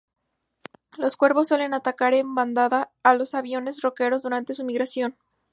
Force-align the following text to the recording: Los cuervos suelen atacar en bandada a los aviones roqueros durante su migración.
Los 0.97 1.15
cuervos 1.15 1.49
suelen 1.49 1.75
atacar 1.75 2.15
en 2.15 2.33
bandada 2.33 2.91
a 3.03 3.13
los 3.13 3.35
aviones 3.35 3.83
roqueros 3.83 4.23
durante 4.23 4.55
su 4.55 4.65
migración. 4.65 5.15